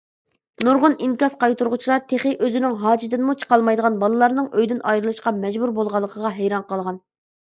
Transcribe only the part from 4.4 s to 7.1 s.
ئۆيدىن ئايرىلىشقا مەجبۇر بولغانلىقىغا ھەيران قالغان.